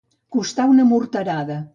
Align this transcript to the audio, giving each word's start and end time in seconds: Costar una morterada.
Costar 0.35 0.65
una 0.71 0.85
morterada. 0.93 1.61